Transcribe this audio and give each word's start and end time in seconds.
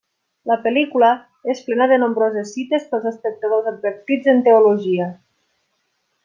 La 0.51 0.55
pel·lícula 0.61 1.09
és 1.53 1.61
plena 1.67 1.87
de 1.91 1.99
nombroses 2.05 2.55
cites 2.55 2.89
pels 2.95 3.05
espectadors 3.13 3.69
advertits 3.73 4.33
en 4.35 4.43
teologia. 4.49 5.13